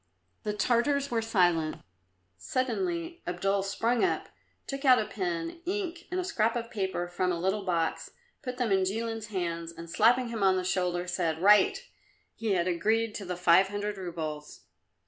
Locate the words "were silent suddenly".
1.11-3.21